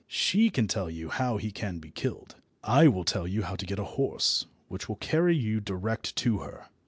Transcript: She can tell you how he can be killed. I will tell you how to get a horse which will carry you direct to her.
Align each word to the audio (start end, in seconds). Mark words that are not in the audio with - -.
She 0.07 0.49
can 0.49 0.67
tell 0.67 0.89
you 0.89 1.09
how 1.09 1.37
he 1.37 1.51
can 1.51 1.77
be 1.77 1.91
killed. 1.91 2.33
I 2.63 2.87
will 2.87 3.03
tell 3.03 3.27
you 3.27 3.43
how 3.43 3.55
to 3.55 3.67
get 3.67 3.77
a 3.77 3.83
horse 3.83 4.47
which 4.67 4.89
will 4.89 4.95
carry 4.95 5.37
you 5.37 5.59
direct 5.59 6.15
to 6.15 6.39
her. 6.39 6.65